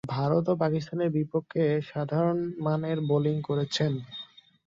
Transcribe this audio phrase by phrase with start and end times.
[0.09, 3.93] ভারত ও পাকিস্তানের বিপক্ষে সাধারণমানের বোলিং করেন।